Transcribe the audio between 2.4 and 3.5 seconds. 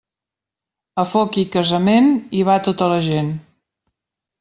va tota la gent.